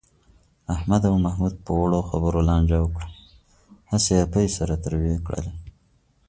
[0.75, 3.07] احمد او محمود په وړو خبرو لانجه وکړه.
[3.91, 5.53] هسې یې پۍ سره تروې کړلې.